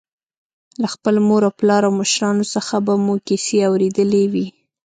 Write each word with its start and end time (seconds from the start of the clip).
له 0.81 0.87
خپل 0.93 1.15
مور 1.27 1.41
او 1.47 1.53
پلار 1.59 1.81
او 1.87 1.93
مشرانو 2.01 2.43
څخه 2.55 2.75
به 2.85 2.93
مو 3.05 3.13
کیسې 3.27 3.57
اورېدلې 3.69 4.23
وي. 4.33 4.47